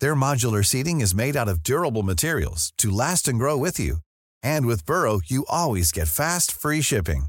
[0.00, 3.98] Their modular seating is made out of durable materials to last and grow with you.
[4.42, 7.26] And with Burrow, you always get fast, free shipping.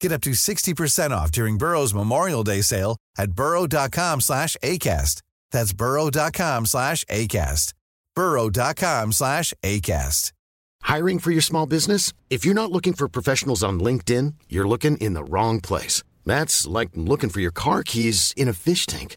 [0.00, 5.22] Get up to 60% off during Burrow's Memorial Day sale at burrow.com slash ACAST.
[5.50, 7.72] That's burrow.com slash ACAST.
[8.14, 10.32] burrow.com slash ACAST.
[10.82, 12.12] Hiring for your small business?
[12.30, 16.02] If you're not looking for professionals on LinkedIn, you're looking in the wrong place.
[16.24, 19.16] That's like looking for your car keys in a fish tank.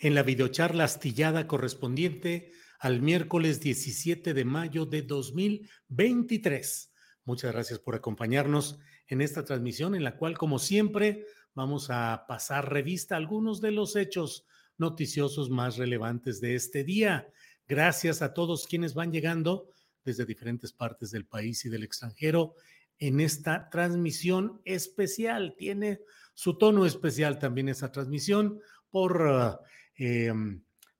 [0.00, 6.92] en la videocharla astillada correspondiente al miércoles 17 de mayo de 2023.
[7.24, 8.78] Muchas gracias por acompañarnos
[9.08, 13.72] en esta transmisión en la cual, como siempre, vamos a pasar revista a algunos de
[13.72, 14.46] los hechos
[14.78, 17.28] noticiosos más relevantes de este día.
[17.68, 19.68] Gracias a todos quienes van llegando
[20.02, 22.54] desde diferentes partes del país y del extranjero
[22.98, 25.54] en esta transmisión especial.
[25.58, 26.00] Tiene
[26.32, 29.58] su tono especial también esa transmisión por uh,
[30.00, 30.32] eh,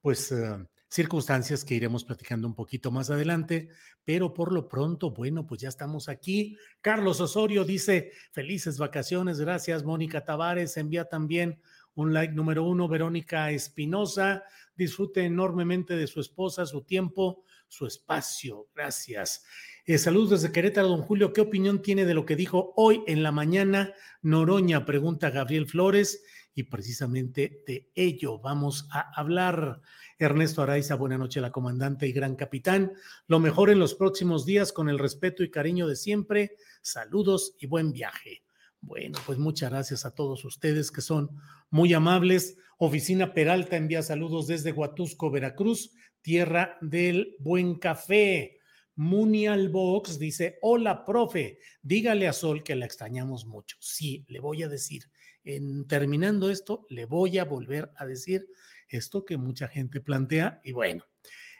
[0.02, 3.70] pues uh, circunstancias que iremos platicando un poquito más adelante,
[4.04, 6.58] pero por lo pronto, bueno, pues ya estamos aquí.
[6.82, 9.84] Carlos Osorio dice, felices vacaciones, gracias.
[9.84, 11.62] Mónica Tavares envía también
[11.94, 12.88] un like número uno.
[12.88, 14.42] Verónica Espinosa,
[14.76, 18.68] disfrute enormemente de su esposa, su tiempo, su espacio.
[18.74, 19.44] Gracias.
[19.86, 21.32] Eh, saludos desde Querétaro, don Julio.
[21.32, 24.84] ¿Qué opinión tiene de lo que dijo hoy en la mañana Noroña?
[24.84, 26.22] Pregunta Gabriel Flores
[26.54, 29.80] y precisamente de ello vamos a hablar.
[30.18, 32.92] Ernesto Araiza, buena noche, la comandante y gran capitán.
[33.26, 36.56] Lo mejor en los próximos días con el respeto y cariño de siempre.
[36.82, 38.42] Saludos y buen viaje.
[38.80, 41.30] Bueno, pues muchas gracias a todos ustedes que son
[41.70, 42.56] muy amables.
[42.78, 48.58] Oficina Peralta envía saludos desde Huatusco, Veracruz, tierra del buen café.
[48.96, 53.76] Munial Box dice, hola, profe, dígale a Sol que la extrañamos mucho.
[53.80, 55.04] Sí, le voy a decir
[55.44, 58.48] en terminando esto, le voy a volver a decir
[58.88, 61.04] esto que mucha gente plantea y bueno.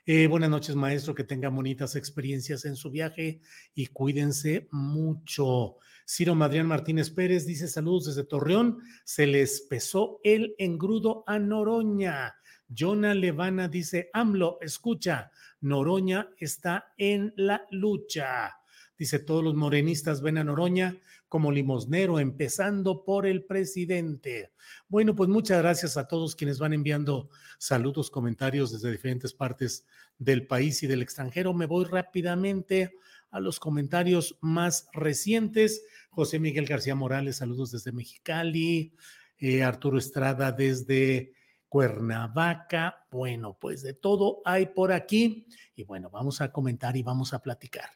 [0.06, 3.40] Eh, buenas noches, maestro, que tenga bonitas experiencias en su viaje
[3.74, 5.76] y cuídense mucho.
[6.06, 12.34] Ciro Madrián Martínez Pérez dice saludos desde Torreón, se les pesó el engrudo a Noroña.
[12.68, 15.30] Jonah Levana dice, AMLO, escucha,
[15.60, 18.59] Noroña está en la lucha.
[19.00, 20.94] Dice, todos los morenistas ven a Noroña
[21.26, 24.52] como limosnero, empezando por el presidente.
[24.88, 29.86] Bueno, pues muchas gracias a todos quienes van enviando saludos, comentarios desde diferentes partes
[30.18, 31.54] del país y del extranjero.
[31.54, 32.92] Me voy rápidamente
[33.30, 35.82] a los comentarios más recientes.
[36.10, 38.92] José Miguel García Morales, saludos desde Mexicali.
[39.38, 41.32] Eh, Arturo Estrada desde
[41.70, 43.06] Cuernavaca.
[43.10, 45.46] Bueno, pues de todo hay por aquí.
[45.74, 47.88] Y bueno, vamos a comentar y vamos a platicar.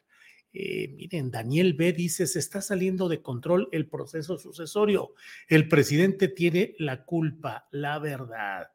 [0.57, 5.13] Eh, miren, Daniel B dice, se está saliendo de control el proceso sucesorio.
[5.49, 8.69] El presidente tiene la culpa, la verdad.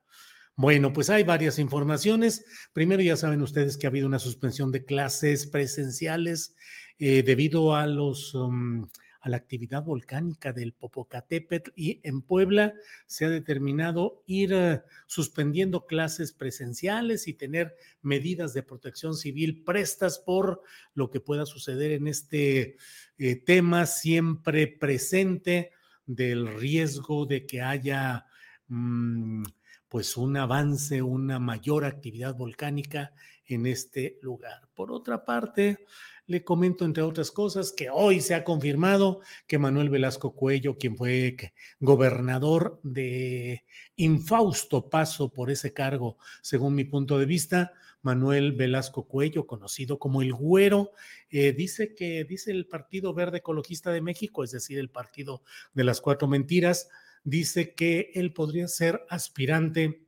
[0.56, 2.44] Bueno, pues hay varias informaciones.
[2.74, 6.54] Primero, ya saben ustedes que ha habido una suspensión de clases presenciales
[6.98, 8.34] eh, debido a los...
[8.34, 8.86] Um,
[9.20, 12.72] a la actividad volcánica del Popocatépetl y en Puebla
[13.06, 20.18] se ha determinado ir eh, suspendiendo clases presenciales y tener medidas de protección civil prestas
[20.18, 20.62] por
[20.94, 22.76] lo que pueda suceder en este
[23.18, 25.72] eh, tema siempre presente
[26.06, 28.26] del riesgo de que haya
[28.68, 29.44] mm,
[29.88, 33.12] pues un avance, una mayor actividad volcánica
[33.44, 34.68] en este lugar.
[34.74, 35.84] Por otra parte,
[36.30, 40.96] le comento, entre otras cosas, que hoy se ha confirmado que Manuel Velasco Cuello, quien
[40.96, 41.36] fue
[41.80, 43.64] gobernador de
[43.96, 47.72] infausto paso por ese cargo, según mi punto de vista,
[48.02, 50.92] Manuel Velasco Cuello, conocido como el Güero,
[51.30, 55.42] eh, dice que, dice el Partido Verde Ecologista de México, es decir, el Partido
[55.74, 56.88] de las Cuatro Mentiras,
[57.24, 60.06] dice que él podría ser aspirante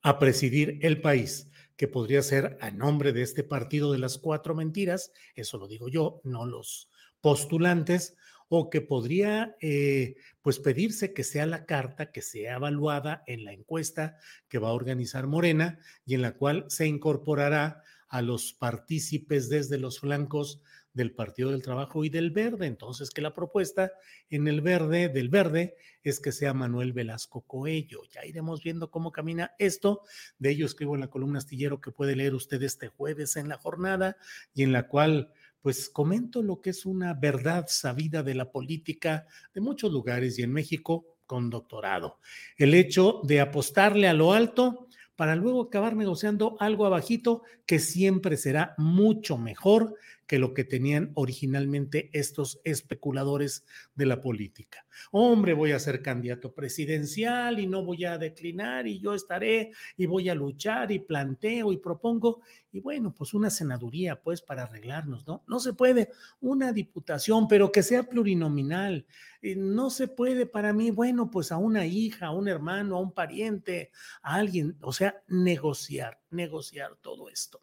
[0.00, 1.48] a presidir el país
[1.78, 5.88] que podría ser a nombre de este partido de las cuatro mentiras, eso lo digo
[5.88, 6.90] yo, no los
[7.20, 8.16] postulantes,
[8.48, 13.52] o que podría eh, pues pedirse que sea la carta que sea evaluada en la
[13.52, 14.16] encuesta
[14.48, 19.78] que va a organizar Morena y en la cual se incorporará a los partícipes desde
[19.78, 20.62] los flancos
[20.98, 22.66] del Partido del Trabajo y del Verde.
[22.66, 23.92] Entonces, que la propuesta
[24.28, 28.02] en el verde, del verde, es que sea Manuel Velasco Coello.
[28.12, 30.02] Ya iremos viendo cómo camina esto.
[30.38, 33.56] De ello escribo en la columna astillero que puede leer usted este jueves en la
[33.58, 34.16] jornada
[34.52, 39.26] y en la cual pues comento lo que es una verdad sabida de la política
[39.54, 42.18] de muchos lugares y en México con doctorado.
[42.56, 48.36] El hecho de apostarle a lo alto para luego acabar negociando algo abajito que siempre
[48.36, 49.96] será mucho mejor
[50.28, 53.64] que lo que tenían originalmente estos especuladores
[53.94, 54.86] de la política.
[55.10, 60.04] Hombre, voy a ser candidato presidencial y no voy a declinar y yo estaré y
[60.04, 62.42] voy a luchar y planteo y propongo.
[62.70, 65.42] Y bueno, pues una senaduría, pues para arreglarnos, ¿no?
[65.48, 66.10] No se puede
[66.40, 69.06] una diputación, pero que sea plurinominal.
[69.40, 73.00] Eh, no se puede para mí, bueno, pues a una hija, a un hermano, a
[73.00, 77.62] un pariente, a alguien, o sea, negociar, negociar todo esto.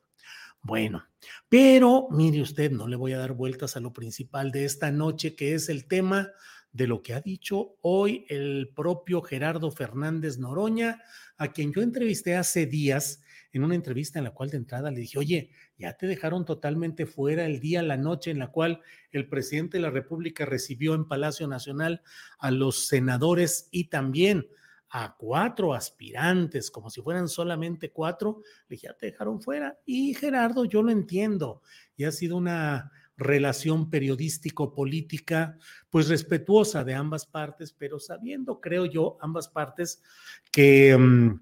[0.66, 1.04] Bueno,
[1.48, 5.36] pero mire usted, no le voy a dar vueltas a lo principal de esta noche,
[5.36, 6.32] que es el tema
[6.72, 11.04] de lo que ha dicho hoy el propio Gerardo Fernández Noroña,
[11.38, 13.22] a quien yo entrevisté hace días
[13.54, 17.06] en una entrevista en la cual de entrada le dije, oye, ya te dejaron totalmente
[17.06, 18.82] fuera el día, la noche en la cual
[19.12, 22.02] el presidente de la República recibió en Palacio Nacional
[22.40, 24.48] a los senadores y también
[24.98, 28.40] a cuatro aspirantes, como si fueran solamente cuatro,
[28.70, 29.78] le dije, ya te dejaron fuera.
[29.86, 31.62] Y Gerardo, yo lo entiendo,
[31.98, 35.58] y ha sido una relación periodístico-política,
[35.90, 40.02] pues respetuosa de ambas partes, pero sabiendo, creo yo, ambas partes
[40.50, 41.42] que, mm,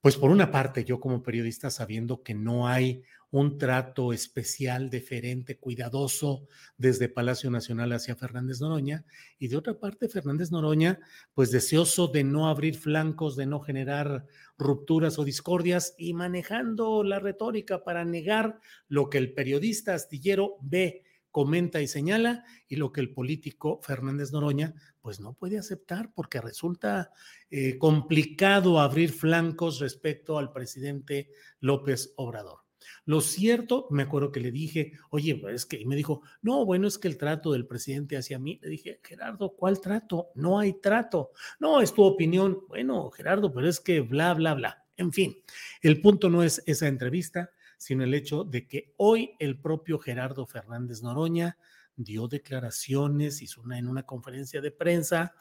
[0.00, 5.58] pues por una parte, yo como periodista, sabiendo que no hay un trato especial, deferente,
[5.58, 6.46] cuidadoso
[6.76, 9.06] desde Palacio Nacional hacia Fernández Noroña.
[9.38, 11.00] Y de otra parte, Fernández Noroña,
[11.32, 14.26] pues deseoso de no abrir flancos, de no generar
[14.58, 21.02] rupturas o discordias y manejando la retórica para negar lo que el periodista astillero ve
[21.30, 26.42] comenta y señala y lo que el político Fernández Noroña pues no puede aceptar porque
[26.42, 27.10] resulta
[27.50, 31.30] eh, complicado abrir flancos respecto al presidente
[31.60, 32.61] López Obrador.
[33.04, 36.86] Lo cierto, me acuerdo que le dije, oye, es que, y me dijo, no, bueno,
[36.86, 40.30] es que el trato del presidente hacia mí, le dije, Gerardo, ¿cuál trato?
[40.34, 41.32] No hay trato.
[41.60, 42.60] No, es tu opinión.
[42.68, 44.84] Bueno, Gerardo, pero es que bla, bla, bla.
[44.96, 45.36] En fin,
[45.80, 50.46] el punto no es esa entrevista, sino el hecho de que hoy el propio Gerardo
[50.46, 51.58] Fernández Noroña
[51.96, 55.34] dio declaraciones, hizo una en una conferencia de prensa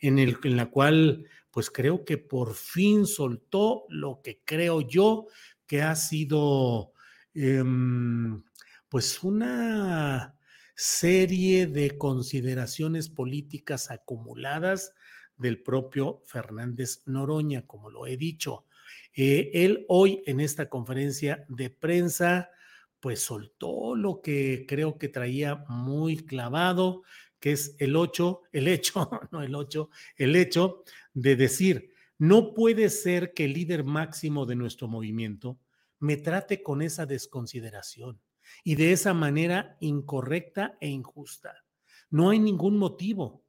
[0.00, 5.26] en, en la cual, pues creo que por fin soltó lo que creo yo
[5.68, 6.92] que ha sido
[7.40, 8.42] Em,
[8.88, 10.36] pues una
[10.74, 14.92] serie de consideraciones políticas acumuladas
[15.36, 18.66] del propio Fernández Noroña, como lo he dicho.
[19.14, 22.50] Eh, él hoy en esta conferencia de prensa,
[22.98, 27.04] pues soltó lo que creo que traía muy clavado,
[27.38, 30.82] que es el ocho, el hecho, no el ocho, el hecho
[31.14, 35.60] de decir, no puede ser que el líder máximo de nuestro movimiento,
[36.00, 38.20] me trate con esa desconsideración
[38.64, 41.64] y de esa manera incorrecta e injusta.
[42.10, 43.44] No hay ningún motivo,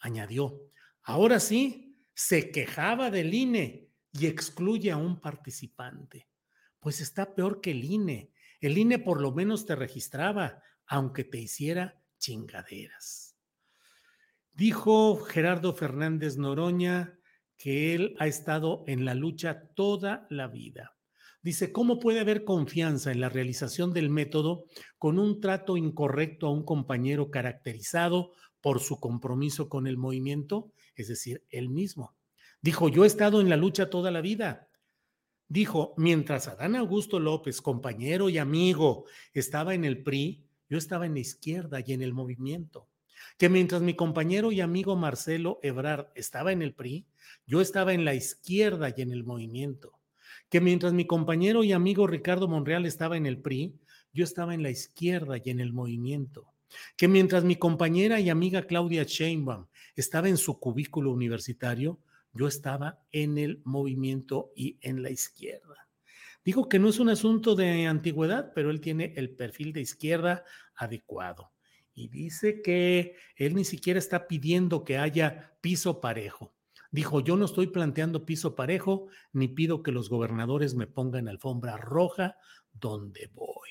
[0.00, 0.60] añadió.
[1.02, 6.28] Ahora sí, se quejaba del INE y excluye a un participante.
[6.80, 8.32] Pues está peor que el INE.
[8.60, 13.36] El INE por lo menos te registraba, aunque te hiciera chingaderas.
[14.52, 17.15] Dijo Gerardo Fernández Noroña
[17.56, 20.96] que él ha estado en la lucha toda la vida
[21.46, 24.64] Dice, ¿cómo puede haber confianza en la realización del método
[24.98, 30.72] con un trato incorrecto a un compañero caracterizado por su compromiso con el movimiento?
[30.96, 32.16] Es decir, él mismo.
[32.60, 34.68] Dijo, yo he estado en la lucha toda la vida.
[35.46, 41.14] Dijo, mientras Adán Augusto López, compañero y amigo, estaba en el PRI, yo estaba en
[41.14, 42.88] la izquierda y en el movimiento.
[43.38, 47.06] Que mientras mi compañero y amigo Marcelo Ebrard estaba en el PRI,
[47.46, 49.96] yo estaba en la izquierda y en el movimiento
[50.48, 53.74] que mientras mi compañero y amigo Ricardo Monreal estaba en el PRI,
[54.12, 56.52] yo estaba en la izquierda y en el movimiento.
[56.96, 62.00] Que mientras mi compañera y amiga Claudia Sheinbaum estaba en su cubículo universitario,
[62.32, 65.88] yo estaba en el movimiento y en la izquierda.
[66.44, 70.44] Digo que no es un asunto de antigüedad, pero él tiene el perfil de izquierda
[70.76, 71.50] adecuado.
[71.96, 76.56] Y dice que él ni siquiera está pidiendo que haya piso parejo
[76.96, 81.76] Dijo, yo no estoy planteando piso parejo, ni pido que los gobernadores me pongan alfombra
[81.76, 82.36] roja
[82.72, 83.68] donde voy.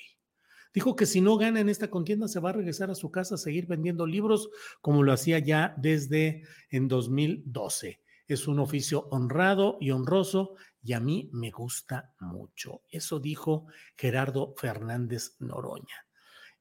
[0.72, 3.34] Dijo que si no gana en esta contienda se va a regresar a su casa
[3.34, 8.00] a seguir vendiendo libros como lo hacía ya desde en 2012.
[8.28, 12.82] Es un oficio honrado y honroso y a mí me gusta mucho.
[12.90, 13.66] Eso dijo
[13.96, 16.05] Gerardo Fernández Noroña.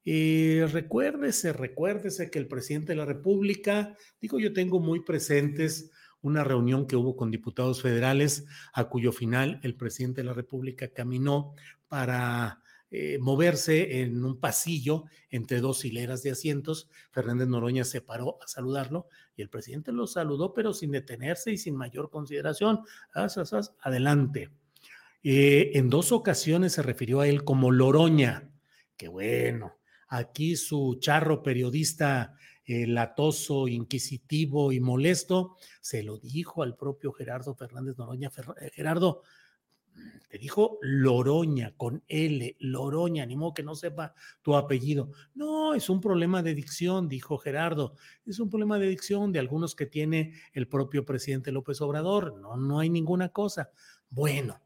[0.05, 6.43] Eh, recuérdese, recuérdese que el presidente de la República, digo, yo tengo muy presentes una
[6.43, 11.53] reunión que hubo con diputados federales, a cuyo final el presidente de la República caminó
[11.87, 16.89] para eh, moverse en un pasillo entre dos hileras de asientos.
[17.11, 21.57] Fernández Noroña se paró a saludarlo y el presidente lo saludó, pero sin detenerse y
[21.57, 22.79] sin mayor consideración.
[23.81, 24.51] adelante.
[25.23, 28.51] Eh, en dos ocasiones se refirió a él como Loroña.
[28.95, 29.73] Que bueno,
[30.07, 32.35] aquí su charro periodista
[32.65, 38.31] eh, latoso, inquisitivo y molesto, se lo dijo al propio Gerardo Fernández Noroña.
[38.59, 39.21] Eh, Gerardo,
[40.27, 45.11] te dijo Loroña con L, Loroña, ni modo que no sepa tu apellido.
[45.33, 47.95] No, es un problema de dicción, dijo Gerardo.
[48.25, 52.35] Es un problema de dicción de algunos que tiene el propio presidente López Obrador.
[52.39, 53.69] No, no hay ninguna cosa.
[54.09, 54.61] Bueno,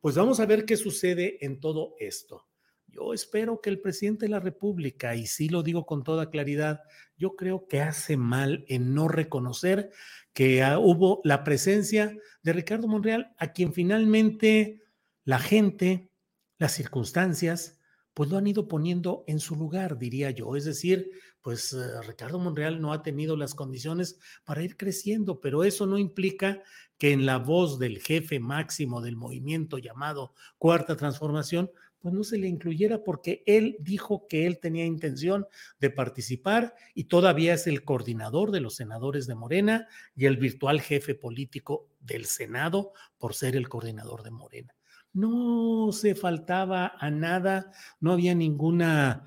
[0.00, 2.48] pues vamos a ver qué sucede en todo esto.
[2.92, 6.82] Yo espero que el presidente de la República, y sí lo digo con toda claridad,
[7.16, 9.90] yo creo que hace mal en no reconocer
[10.34, 14.82] que hubo la presencia de Ricardo Monreal, a quien finalmente
[15.24, 16.10] la gente,
[16.58, 17.78] las circunstancias,
[18.12, 20.54] pues lo han ido poniendo en su lugar, diría yo.
[20.54, 25.64] Es decir, pues eh, Ricardo Monreal no ha tenido las condiciones para ir creciendo, pero
[25.64, 26.62] eso no implica
[26.98, 31.70] que en la voz del jefe máximo del movimiento llamado Cuarta Transformación,
[32.02, 35.46] pues no se le incluyera porque él dijo que él tenía intención
[35.78, 40.80] de participar y todavía es el coordinador de los senadores de Morena y el virtual
[40.80, 44.74] jefe político del Senado por ser el coordinador de Morena.
[45.12, 49.26] No se faltaba a nada, no había ninguna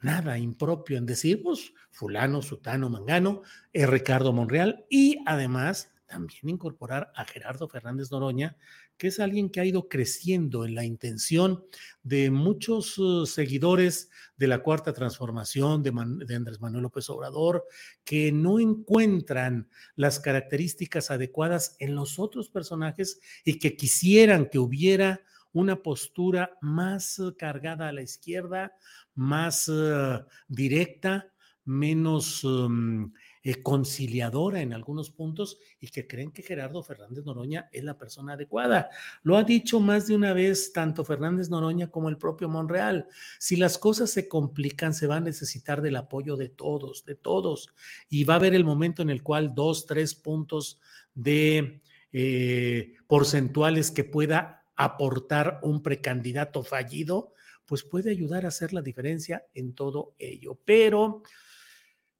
[0.00, 3.42] nada impropio en decir, pues fulano, sutano, mangano,
[3.72, 8.56] es Ricardo Monreal y además también incorporar a Gerardo Fernández Noroña,
[8.96, 11.64] que es alguien que ha ido creciendo en la intención
[12.02, 15.90] de muchos uh, seguidores de la Cuarta Transformación de,
[16.34, 17.64] Andrés Manuel López Obrador,
[18.04, 25.20] que no encuentran las características adecuadas en los otros personajes y que quisieran que hubiera
[25.52, 28.72] una postura más uh, cargada a la izquierda,
[29.14, 31.30] más uh, directa,
[31.64, 33.12] menos um,
[33.46, 38.32] eh, conciliadora en algunos puntos y que creen que Gerardo Fernández Noroña es la persona
[38.32, 38.88] adecuada.
[39.22, 43.06] Lo ha dicho más de una vez tanto Fernández Noroña como el propio Monreal.
[43.38, 47.68] Si las cosas se complican, se va a necesitar del apoyo de todos, de todos.
[48.08, 50.80] Y va a haber el momento en el cual dos, tres puntos
[51.14, 51.82] de
[52.12, 57.34] eh, porcentuales que pueda aportar un precandidato fallido,
[57.66, 60.58] pues puede ayudar a hacer la diferencia en todo ello.
[60.64, 61.22] Pero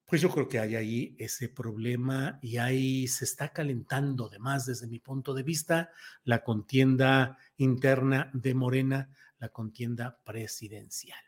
[0.07, 4.87] pues yo creo que hay ahí ese problema y ahí se está calentando, además, desde
[4.87, 5.91] mi punto de vista,
[6.25, 11.23] la contienda interna de Morena, la contienda presidencial.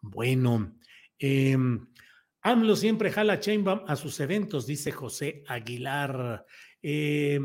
[0.00, 0.78] Bueno,
[1.18, 1.56] eh,
[2.42, 6.44] AMLO siempre jala Chainbaum a sus eventos, dice José Aguilar.
[6.82, 7.40] Eh,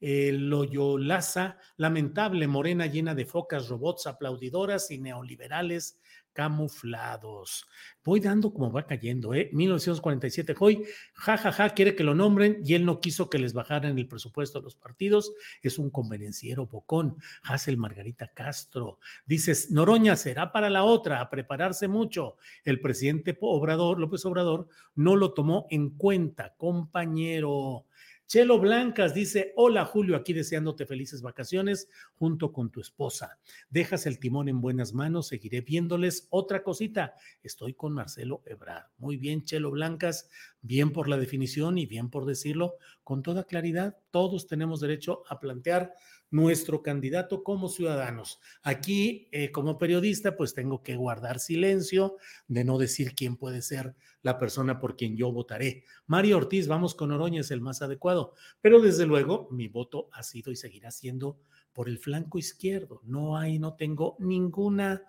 [0.00, 5.98] Loyolaza, lamentable, Morena llena de focas, robots, aplaudidoras y neoliberales
[6.38, 7.66] camuflados.
[8.04, 9.50] Voy dando como va cayendo, ¿eh?
[9.52, 13.54] 1947, Hoy, jajaja, ja, ja, quiere que lo nombren y él no quiso que les
[13.54, 15.32] bajaran el presupuesto a los partidos.
[15.62, 17.16] Es un convenenciero bocón.
[17.42, 19.00] Hazel Margarita Castro.
[19.26, 22.36] Dices, Noroña será para la otra, a prepararse mucho.
[22.62, 27.86] El presidente Obrador, López Obrador, no lo tomó en cuenta, compañero.
[28.28, 33.38] Chelo Blancas dice, hola Julio, aquí deseándote felices vacaciones junto con tu esposa.
[33.70, 36.26] Dejas el timón en buenas manos, seguiré viéndoles.
[36.28, 38.84] Otra cosita, estoy con Marcelo Ebrard.
[38.98, 40.28] Muy bien, Chelo Blancas,
[40.60, 43.96] bien por la definición y bien por decirlo con toda claridad.
[44.10, 45.94] Todos tenemos derecho a plantear
[46.30, 48.40] nuestro candidato como ciudadanos.
[48.62, 52.16] Aquí, eh, como periodista, pues tengo que guardar silencio
[52.46, 55.84] de no decir quién puede ser la persona por quien yo votaré.
[56.06, 60.22] Mario Ortiz, vamos con Oroña, es el más adecuado, pero desde luego mi voto ha
[60.22, 61.40] sido y seguirá siendo
[61.72, 63.00] por el flanco izquierdo.
[63.04, 65.02] No hay, no tengo ninguna,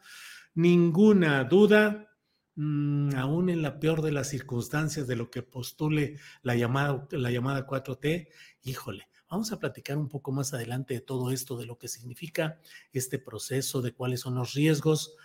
[0.53, 2.05] ninguna duda.
[2.55, 7.31] Mm, aún en la peor de las circunstancias de lo que postule la llamada, la
[7.31, 8.27] llamada 4T,
[8.63, 12.59] híjole, Vamos a platicar un poco más adelante de todo esto, de lo que significa
[12.91, 15.15] este proceso, de cuáles son los riesgos.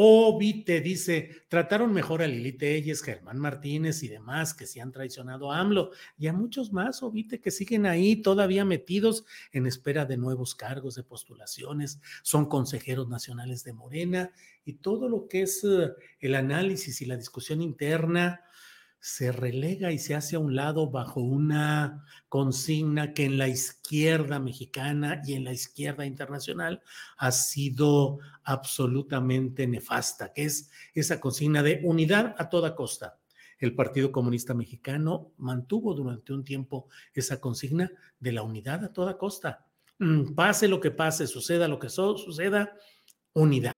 [0.00, 5.50] Ovite dice, trataron mejor a Lili Telles, Germán Martínez y demás que se han traicionado
[5.50, 10.16] a AMLO y a muchos más, Ovite, que siguen ahí todavía metidos en espera de
[10.16, 14.30] nuevos cargos, de postulaciones, son consejeros nacionales de Morena
[14.64, 15.90] y todo lo que es eh,
[16.20, 18.40] el análisis y la discusión interna
[19.00, 24.38] se relega y se hace a un lado bajo una consigna que en la izquierda
[24.40, 26.82] mexicana y en la izquierda internacional
[27.16, 33.18] ha sido absolutamente nefasta, que es esa consigna de unidad a toda costa.
[33.58, 39.18] El Partido Comunista Mexicano mantuvo durante un tiempo esa consigna de la unidad a toda
[39.18, 39.66] costa.
[39.98, 42.72] Mm, pase lo que pase, suceda lo que suceda,
[43.32, 43.77] unidad.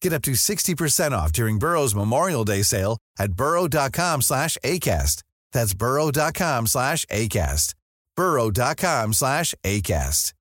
[0.00, 5.22] Get up to 60% off during Burrow's Memorial Day sale at burrow.com slash ACAST.
[5.52, 7.74] That's burrow.com slash ACAST.
[8.16, 10.32] burrow.com slash ACAST.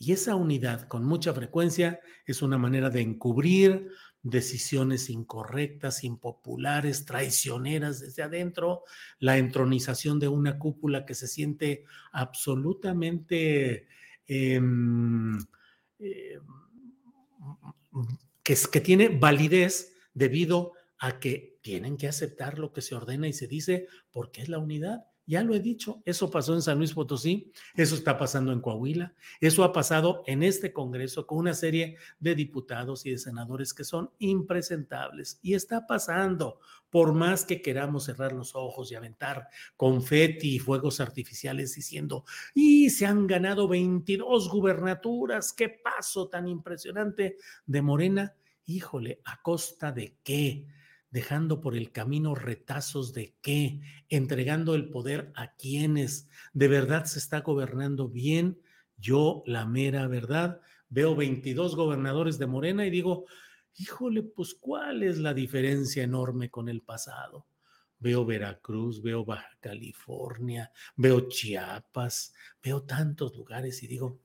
[0.00, 3.90] Y esa unidad con mucha frecuencia es una manera de encubrir
[4.22, 8.84] decisiones incorrectas, impopulares, traicioneras desde adentro,
[9.18, 13.88] la entronización de una cúpula que se siente absolutamente...
[14.26, 14.60] Eh,
[15.98, 16.38] eh,
[18.42, 23.32] que, que tiene validez debido a que tienen que aceptar lo que se ordena y
[23.32, 25.06] se dice porque es la unidad.
[25.28, 29.14] Ya lo he dicho, eso pasó en San Luis Potosí, eso está pasando en Coahuila,
[29.42, 33.84] eso ha pasado en este Congreso con una serie de diputados y de senadores que
[33.84, 40.54] son impresentables y está pasando, por más que queramos cerrar los ojos y aventar confeti
[40.54, 42.24] y fuegos artificiales diciendo,
[42.54, 49.92] y se han ganado 22 gubernaturas, qué paso tan impresionante de Morena, híjole, ¿a costa
[49.92, 50.64] de qué?
[51.10, 57.18] Dejando por el camino retazos de qué, entregando el poder a quienes de verdad se
[57.18, 58.60] está gobernando bien.
[58.96, 63.26] Yo, la mera verdad, veo 22 gobernadores de Morena y digo,
[63.76, 67.46] híjole, pues ¿cuál es la diferencia enorme con el pasado?
[68.00, 74.20] Veo Veracruz, veo Baja California, veo Chiapas, veo tantos lugares y digo,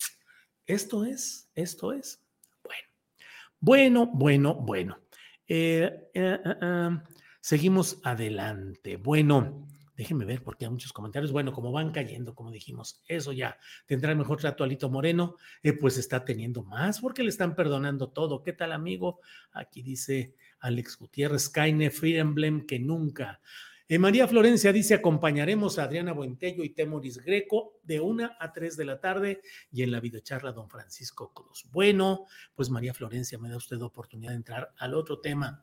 [0.66, 2.24] esto es, esto es.
[2.64, 2.88] Bueno,
[3.60, 5.03] bueno, bueno, bueno.
[5.48, 6.90] Eh, eh, eh,
[7.42, 8.98] seguimos adelante.
[8.98, 11.32] Bueno, déjenme ver porque hay muchos comentarios.
[11.32, 15.36] Bueno, como van cayendo, como dijimos, eso ya tendrá el mejor trato Alito Moreno,
[15.80, 18.44] pues está teniendo más porque le están perdonando todo.
[18.44, 19.20] ¿Qué tal, amigo?
[19.52, 23.42] Aquí dice Alex Gutiérrez, Kaine Free Emblem que nunca.
[23.94, 28.76] Eh, María Florencia dice, acompañaremos a Adriana Buentello y Temoris Greco de una a tres
[28.76, 31.66] de la tarde y en la videocharla don Francisco Cruz.
[31.72, 32.26] Bueno,
[32.56, 35.62] pues María Florencia, me da usted oportunidad de entrar al otro tema.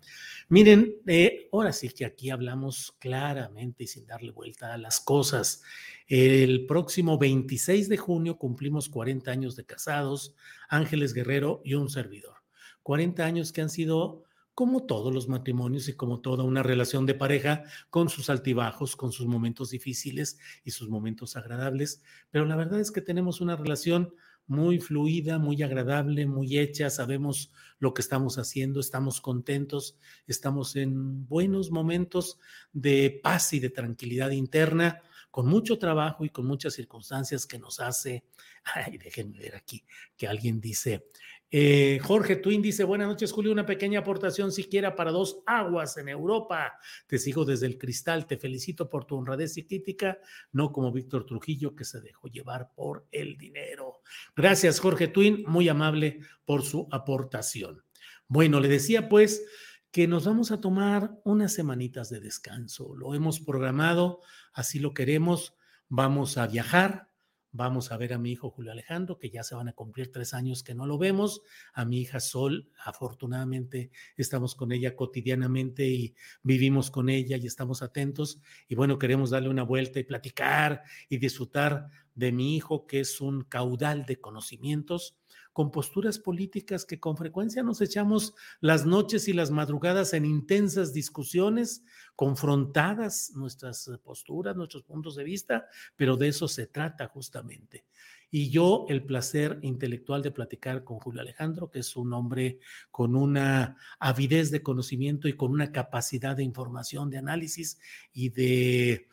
[0.49, 5.65] Miren, eh, ahora sí que aquí hablamos claramente y sin darle vuelta a las cosas.
[6.07, 10.37] El próximo 26 de junio cumplimos 40 años de casados,
[10.69, 12.37] Ángeles Guerrero y un servidor.
[12.85, 14.23] 40 años que han sido
[14.61, 19.11] como todos los matrimonios y como toda una relación de pareja, con sus altibajos, con
[19.11, 22.03] sus momentos difíciles y sus momentos agradables.
[22.31, 24.13] Pero la verdad es que tenemos una relación
[24.47, 29.97] muy fluida, muy agradable, muy hecha, sabemos lo que estamos haciendo, estamos contentos,
[30.27, 32.39] estamos en buenos momentos
[32.75, 37.81] de paz y de tranquilidad interna, con mucho trabajo y con muchas circunstancias que nos
[37.81, 38.25] hace,
[38.65, 39.85] ay, déjenme ver aquí,
[40.19, 41.07] que alguien dice,
[41.51, 46.09] eh, Jorge Twin dice, buenas noches Julio, una pequeña aportación siquiera para dos aguas en
[46.09, 46.79] Europa.
[47.07, 50.19] Te sigo desde el cristal, te felicito por tu honradez y crítica,
[50.53, 54.03] no como Víctor Trujillo que se dejó llevar por el dinero.
[54.37, 57.83] Gracias Jorge Twin, muy amable por su aportación.
[58.29, 59.45] Bueno, le decía pues
[59.91, 64.21] que nos vamos a tomar unas semanitas de descanso, lo hemos programado,
[64.53, 65.57] así lo queremos,
[65.89, 67.10] vamos a viajar,
[67.53, 70.35] Vamos a ver a mi hijo Julio Alejandro, que ya se van a cumplir tres
[70.35, 71.43] años que no lo vemos.
[71.75, 77.83] A mi hija Sol, afortunadamente estamos con ella cotidianamente y vivimos con ella y estamos
[77.83, 78.41] atentos.
[78.69, 83.21] Y bueno, queremos darle una vuelta y platicar y disfrutar de mi hijo, que es
[83.21, 85.20] un caudal de conocimientos
[85.53, 90.93] con posturas políticas que con frecuencia nos echamos las noches y las madrugadas en intensas
[90.93, 91.85] discusiones,
[92.15, 97.85] confrontadas nuestras eh, posturas, nuestros puntos de vista, pero de eso se trata justamente.
[98.31, 102.61] Y yo el placer intelectual de platicar con Julio Alejandro, que es un hombre
[102.93, 107.81] con una avidez de conocimiento y con una capacidad de información, de análisis
[108.13, 109.09] y de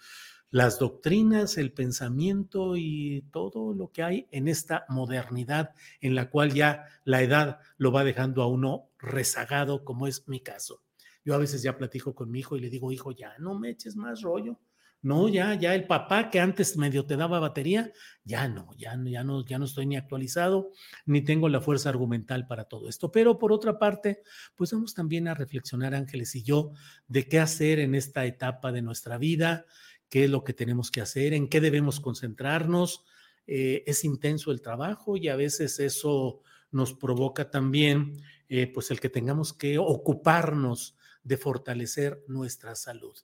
[0.49, 6.53] las doctrinas, el pensamiento y todo lo que hay en esta modernidad en la cual
[6.53, 10.83] ya la edad lo va dejando a uno rezagado, como es mi caso.
[11.25, 13.69] Yo a veces ya platico con mi hijo y le digo, hijo, ya no me
[13.69, 14.59] eches más rollo.
[15.03, 19.23] No, ya, ya el papá que antes medio te daba batería, ya no, ya, ya
[19.23, 20.71] no, ya no estoy ni actualizado,
[21.05, 23.11] ni tengo la fuerza argumental para todo esto.
[23.11, 24.23] Pero por otra parte,
[24.55, 26.71] pues vamos también a reflexionar, Ángeles y yo,
[27.07, 29.65] de qué hacer en esta etapa de nuestra vida,
[30.09, 33.03] qué es lo que tenemos que hacer, en qué debemos concentrarnos.
[33.45, 36.41] Eh, es intenso el trabajo y a veces eso
[36.71, 43.15] nos provoca también eh, pues el que tengamos que ocuparnos de fortalecer nuestra salud,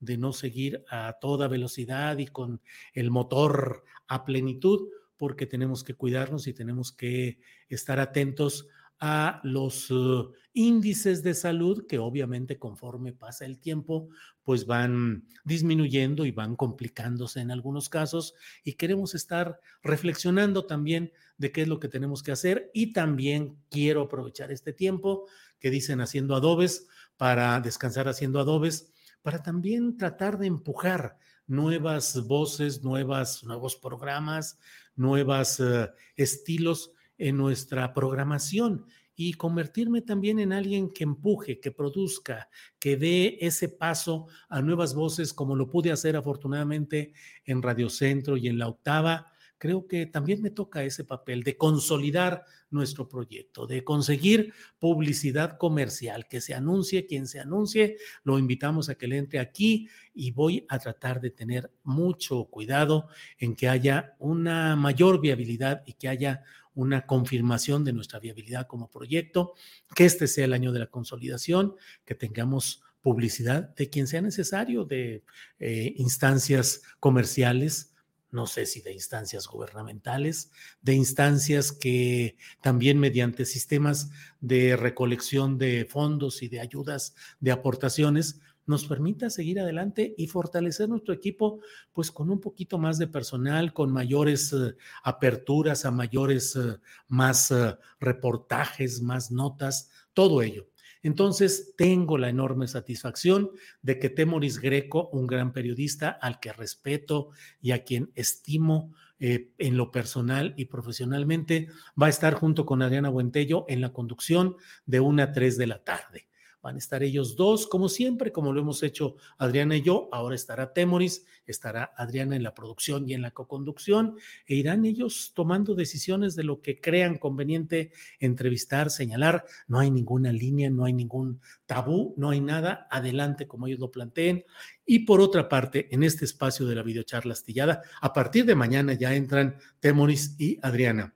[0.00, 2.60] de no seguir a toda velocidad y con
[2.92, 8.68] el motor a plenitud, porque tenemos que cuidarnos y tenemos que estar atentos
[9.04, 14.08] a los uh, índices de salud que obviamente conforme pasa el tiempo,
[14.44, 21.50] pues van disminuyendo y van complicándose en algunos casos y queremos estar reflexionando también de
[21.50, 25.26] qué es lo que tenemos que hacer y también quiero aprovechar este tiempo
[25.58, 26.86] que dicen haciendo adobes
[27.16, 34.60] para descansar haciendo adobes para también tratar de empujar nuevas voces, nuevas, nuevos programas,
[34.94, 42.48] nuevos uh, estilos en nuestra programación y convertirme también en alguien que empuje, que produzca,
[42.80, 47.12] que dé ese paso a nuevas voces como lo pude hacer afortunadamente
[47.44, 49.26] en Radio Centro y en la octava.
[49.58, 56.26] Creo que también me toca ese papel de consolidar nuestro proyecto, de conseguir publicidad comercial,
[56.26, 60.66] que se anuncie quien se anuncie, lo invitamos a que le entre aquí y voy
[60.68, 63.08] a tratar de tener mucho cuidado
[63.38, 66.42] en que haya una mayor viabilidad y que haya
[66.74, 69.54] una confirmación de nuestra viabilidad como proyecto,
[69.94, 74.84] que este sea el año de la consolidación, que tengamos publicidad de quien sea necesario,
[74.84, 75.24] de
[75.58, 77.92] eh, instancias comerciales,
[78.30, 85.84] no sé si de instancias gubernamentales, de instancias que también mediante sistemas de recolección de
[85.84, 91.60] fondos y de ayudas, de aportaciones, nos permita seguir adelante y fortalecer nuestro equipo,
[91.92, 97.50] pues con un poquito más de personal, con mayores eh, aperturas, a mayores, eh, más
[97.50, 100.68] eh, reportajes, más notas, todo ello.
[101.02, 103.50] Entonces, tengo la enorme satisfacción
[103.82, 109.76] de que Temoris Greco, un gran periodista al que respeto y a quien estimo en
[109.76, 111.68] lo personal y profesionalmente,
[112.00, 115.68] va a estar junto con Adriana Buentello en la conducción de una a tres de
[115.68, 116.26] la tarde.
[116.62, 120.08] Van a estar ellos dos, como siempre, como lo hemos hecho Adriana y yo.
[120.12, 125.32] Ahora estará Temoris, estará Adriana en la producción y en la coconducción, e irán ellos
[125.34, 129.44] tomando decisiones de lo que crean conveniente entrevistar, señalar.
[129.66, 132.86] No hay ninguna línea, no hay ningún tabú, no hay nada.
[132.90, 134.44] Adelante, como ellos lo planteen.
[134.86, 138.92] Y por otra parte, en este espacio de la videocharla astillada, a partir de mañana
[138.94, 141.14] ya entran Temoris y Adriana.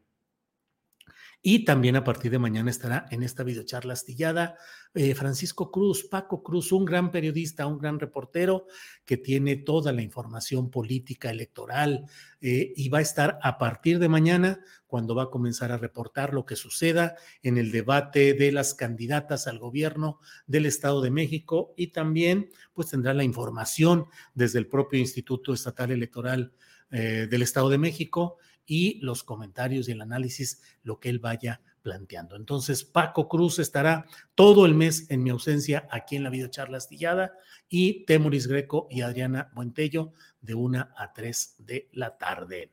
[1.49, 4.57] Y también a partir de mañana estará en esta videocharla astillada
[4.95, 8.67] eh, Francisco Cruz, Paco Cruz, un gran periodista, un gran reportero
[9.05, 12.05] que tiene toda la información política, electoral,
[12.41, 16.35] eh, y va a estar a partir de mañana cuando va a comenzar a reportar
[16.35, 21.75] lo que suceda en el debate de las candidatas al gobierno del Estado de México
[21.77, 26.53] y también pues tendrá la información desde el propio Instituto Estatal Electoral
[26.91, 31.61] eh, del Estado de México y los comentarios y el análisis, lo que él vaya
[31.83, 32.35] planteando.
[32.35, 37.33] Entonces, Paco Cruz estará todo el mes en mi ausencia aquí en la videocharla astillada
[37.69, 42.73] y Temuris Greco y Adriana Buentello de una a tres de la tarde.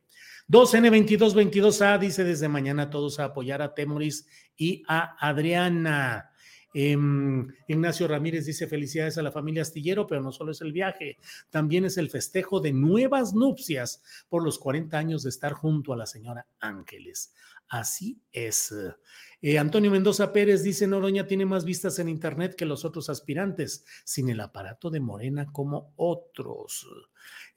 [0.50, 4.28] 2N2222A dice desde mañana todos a apoyar a Temuris
[4.58, 6.33] y a Adriana.
[6.74, 11.18] Em, Ignacio Ramírez dice felicidades a la familia Astillero, pero no solo es el viaje,
[11.50, 15.98] también es el festejo de nuevas nupcias por los 40 años de estar junto a
[15.98, 17.34] la señora Ángeles.
[17.70, 18.74] Así es.
[19.42, 23.86] Eh, Antonio Mendoza Pérez dice, Noroña tiene más vistas en Internet que los otros aspirantes,
[24.04, 26.88] sin el aparato de Morena como otros.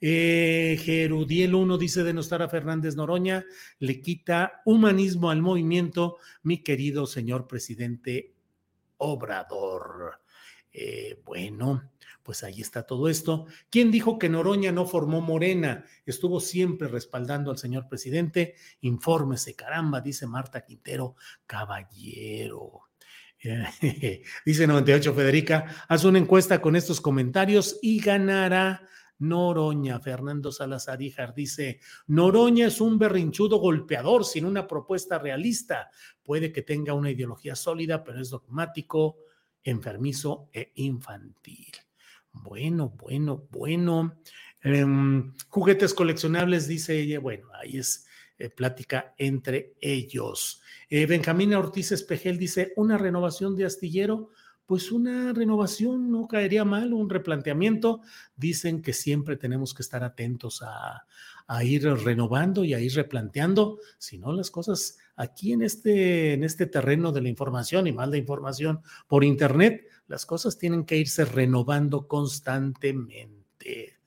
[0.01, 3.45] Eh, Gerudiel 1 dice denostar a Fernández Noroña,
[3.79, 8.36] le quita humanismo al movimiento, mi querido señor presidente
[8.97, 10.21] Obrador.
[10.71, 11.91] Eh, bueno,
[12.23, 13.47] pues ahí está todo esto.
[13.69, 15.85] ¿Quién dijo que Noroña no formó Morena?
[16.05, 18.55] Estuvo siempre respaldando al señor presidente.
[18.81, 22.81] Infórmese, caramba, dice Marta Quintero, caballero.
[24.45, 28.87] dice 98 Federica, haz una encuesta con estos comentarios y ganará
[29.19, 29.99] Noroña.
[29.99, 35.89] Fernando Salazar Ijar dice, Noroña es un berrinchudo golpeador sin una propuesta realista.
[36.23, 39.17] Puede que tenga una ideología sólida, pero es dogmático,
[39.63, 41.71] enfermizo e infantil.
[42.31, 44.19] Bueno, bueno, bueno.
[44.61, 47.19] Em, juguetes coleccionables, dice ella.
[47.19, 48.07] Bueno, ahí es
[48.39, 50.61] eh, plática entre ellos.
[50.89, 54.31] Eh, Benjamín Ortiz Espejel dice, una renovación de astillero
[54.67, 58.01] pues una renovación no caería mal, un replanteamiento.
[58.35, 61.05] Dicen que siempre tenemos que estar atentos a,
[61.63, 66.65] ir renovando y a ir replanteando, si no las cosas aquí en este, en este
[66.65, 71.23] terreno de la información y más de información por Internet, las cosas tienen que irse
[71.23, 73.97] renovando constantemente.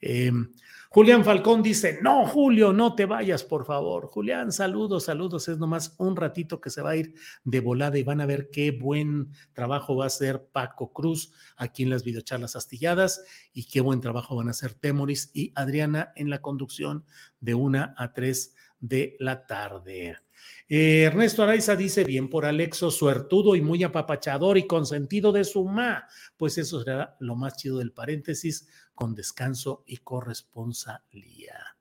[0.00, 0.52] Em,
[0.94, 4.06] Julián Falcón dice, no, Julio, no te vayas, por favor.
[4.06, 5.48] Julián, saludos, saludos.
[5.48, 8.48] Es nomás un ratito que se va a ir de volada y van a ver
[8.52, 13.80] qué buen trabajo va a hacer Paco Cruz aquí en las videocharlas astilladas y qué
[13.80, 17.04] buen trabajo van a hacer Temoris y Adriana en la conducción
[17.40, 20.23] de una a tres de la tarde.
[20.68, 25.64] Eh, Ernesto Araiza dice, bien por Alexo, suertudo y muy apapachador y consentido de su
[25.64, 26.06] ma.
[26.36, 31.76] Pues eso será lo más chido del paréntesis, con descanso y corresponsalía.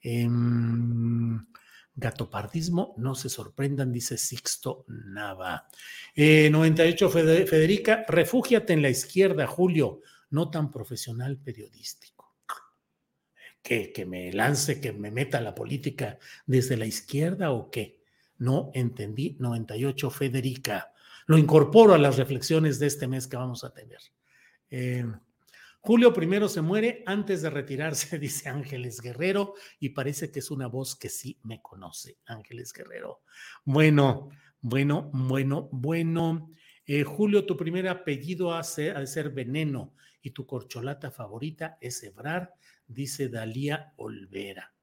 [0.00, 1.46] Em,
[1.94, 5.68] gatopardismo, no se sorprendan, dice Sixto Nava.
[6.14, 12.15] 98 eh, Federica, refúgiate en la izquierda, Julio, no tan profesional periodístico.
[13.66, 18.00] ¿Que, que me lance, que me meta la política desde la izquierda o qué?
[18.38, 19.36] No entendí.
[19.40, 20.92] 98 Federica.
[21.26, 23.98] Lo incorporo a las reflexiones de este mes que vamos a tener.
[24.70, 25.04] Eh,
[25.80, 30.68] Julio primero se muere antes de retirarse, dice Ángeles Guerrero, y parece que es una
[30.68, 33.22] voz que sí me conoce, Ángeles Guerrero.
[33.64, 36.50] Bueno, bueno, bueno, bueno.
[36.86, 42.54] Eh, Julio, tu primer apellido ha de ser Veneno y tu corcholata favorita es Ebrar,
[42.86, 44.74] dice Dalía Olvera.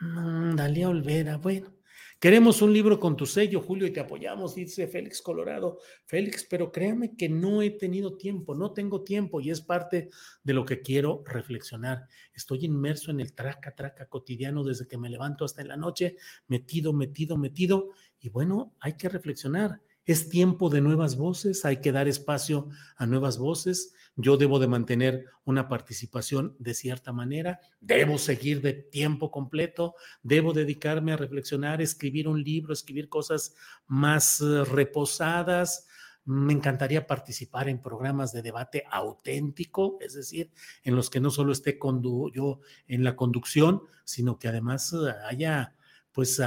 [0.00, 1.78] Mm, Dalía Olvera, bueno,
[2.20, 5.78] Queremos un libro con tu sello, Julio, y te apoyamos, dice Félix Colorado.
[6.04, 10.10] Félix, pero créame que no he tenido tiempo, no tengo tiempo y es parte
[10.42, 12.08] de lo que quiero reflexionar.
[12.34, 16.16] Estoy inmerso en el traca, traca cotidiano desde que me levanto hasta en la noche,
[16.48, 17.90] metido, metido, metido.
[18.18, 19.80] Y bueno, hay que reflexionar.
[20.08, 23.92] Es tiempo de nuevas voces, hay que dar espacio a nuevas voces.
[24.16, 30.54] Yo debo de mantener una participación de cierta manera, debo seguir de tiempo completo, debo
[30.54, 33.54] dedicarme a reflexionar, escribir un libro, escribir cosas
[33.86, 35.86] más eh, reposadas.
[36.24, 40.50] Me encantaría participar en programas de debate auténtico, es decir,
[40.84, 41.78] en los que no solo esté
[42.32, 45.74] yo en la conducción, sino que además eh, haya
[46.18, 46.42] pues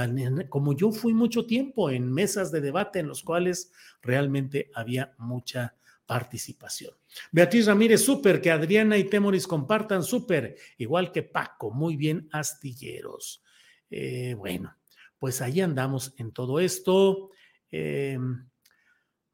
[0.50, 5.74] como yo fui mucho tiempo en mesas de debate en los cuales realmente había mucha
[6.04, 6.94] participación.
[7.30, 13.42] Beatriz Ramírez, súper, que Adriana y Temoris compartan, súper, igual que Paco, muy bien, astilleros.
[13.88, 14.76] Eh, bueno,
[15.18, 17.30] pues ahí andamos en todo esto.
[17.70, 18.18] Eh,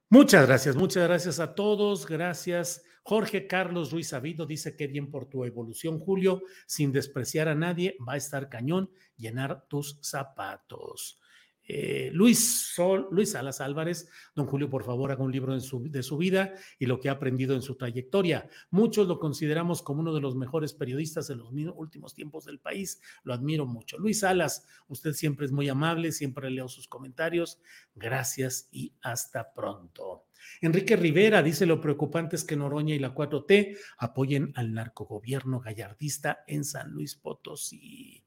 [0.09, 2.85] muchas gracias, muchas gracias a todos, gracias.
[3.09, 7.97] Jorge Carlos Ruiz Sabido dice que bien por tu evolución, Julio, sin despreciar a nadie,
[8.07, 11.19] va a estar cañón llenar tus zapatos.
[11.65, 15.91] Eh, Luis, Sol, Luis Salas Álvarez, don Julio, por favor, haga un libro de su,
[15.91, 18.47] de su, vida y lo que ha aprendido en su trayectoria.
[18.71, 23.01] Muchos lo consideramos como uno de los mejores periodistas en los últimos tiempos del país.
[23.23, 23.97] Lo admiro mucho.
[23.97, 27.59] Luis Salas, usted siempre es muy amable, siempre leo sus comentarios.
[27.95, 30.28] Gracias y hasta pronto.
[30.61, 36.45] Enrique Rivera dice lo preocupante es que Noroña y la 4T apoyen al narcogobierno gallardista
[36.47, 38.25] en San Luis Potosí.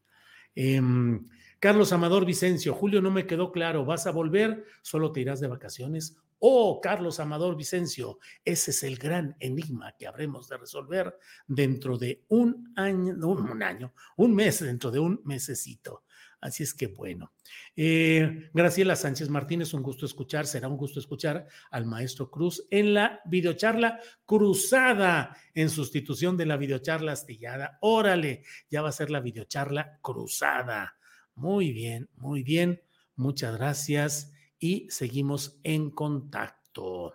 [0.55, 1.27] Em,
[1.59, 4.65] Carlos Amador Vicencio, Julio, no me quedó claro, ¿vas a volver?
[4.81, 6.17] ¿Solo te irás de vacaciones?
[6.39, 11.15] Oh, Carlos Amador Vicencio, ese es el gran enigma que habremos de resolver
[11.47, 16.03] dentro de un año, un año, un mes, dentro de un mesecito.
[16.41, 17.31] Así es que bueno.
[17.75, 22.95] Eh, Graciela Sánchez Martínez, un gusto escuchar, será un gusto escuchar al maestro Cruz en
[22.95, 27.77] la videocharla cruzada en sustitución de la videocharla astillada.
[27.81, 30.97] Órale, ya va a ser la videocharla cruzada.
[31.35, 32.81] Muy bien, muy bien.
[33.15, 37.13] Muchas gracias y seguimos en contacto.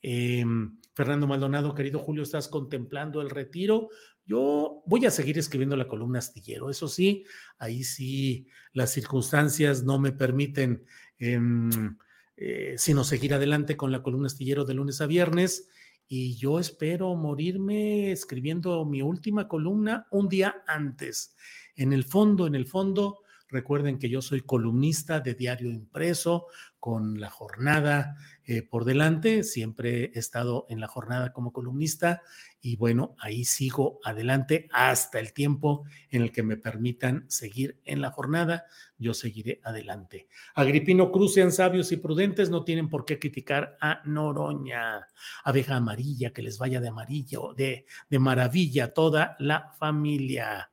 [0.00, 3.88] Em, Fernando Maldonado, querido Julio, ¿estás contemplando el retiro?
[4.30, 6.70] Yo voy a seguir escribiendo la columna astillero.
[6.70, 7.24] Eso sí,
[7.58, 10.84] ahí sí las circunstancias no me permiten
[11.18, 11.98] em,
[12.36, 15.68] eh, sino seguir adelante con la columna astillero de lunes a viernes.
[16.06, 21.34] Y yo espero morirme escribiendo mi última columna un día antes.
[21.74, 26.46] En el fondo, en el fondo, Recuerden que yo soy columnista de diario impreso
[26.80, 29.44] con la jornada eh, por delante.
[29.44, 32.22] Siempre he estado en la jornada como columnista
[32.60, 38.00] y bueno, ahí sigo adelante hasta el tiempo en el que me permitan seguir en
[38.00, 38.64] la jornada.
[38.98, 40.26] Yo seguiré adelante.
[40.54, 45.06] Agripino Cruz, sean sabios y prudentes, no tienen por qué criticar a Noroña,
[45.44, 50.70] abeja amarilla, que les vaya de amarillo, de, de maravilla toda la familia.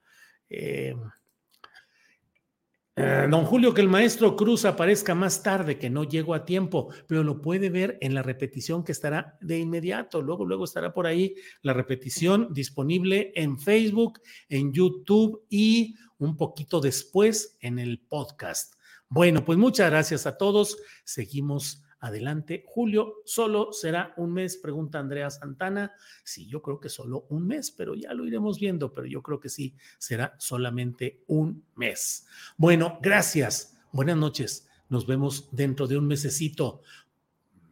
[0.49, 0.95] Eh,
[2.99, 6.89] eh, don Julio, que el maestro Cruz aparezca más tarde, que no llego a tiempo,
[7.05, 10.19] pero lo puede ver en la repetición que estará de inmediato.
[10.23, 16.81] Luego, luego estará por ahí la repetición disponible en Facebook, en YouTube y un poquito
[16.81, 18.73] después en el podcast.
[19.09, 20.75] Bueno, pues muchas gracias a todos.
[21.03, 22.63] Seguimos adelante.
[22.67, 25.93] Julio, solo será un mes, pregunta Andrea Santana.
[26.23, 29.39] Sí, yo creo que solo un mes, pero ya lo iremos viendo, pero yo creo
[29.39, 32.27] que sí, será solamente un mes.
[32.57, 33.77] Bueno, gracias.
[33.91, 34.67] Buenas noches.
[34.89, 36.81] Nos vemos dentro de un mesecito.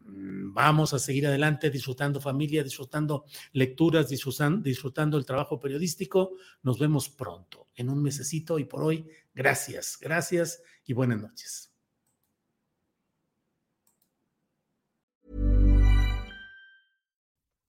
[0.06, 6.36] Mm, vamos a seguir adelante disfrutando familia, disfrutando lecturas, disfrutando, disfrutando el trabajo periodístico.
[6.64, 11.75] Nos vemos pronto, en un mesecito y por hoy, gracias, gracias y buenas noches.